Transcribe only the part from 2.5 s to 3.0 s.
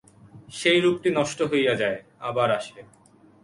আসে।